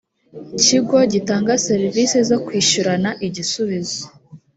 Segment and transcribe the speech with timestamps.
[0.63, 4.03] kigo gitanga serivisi zo kwishyurana igisubizo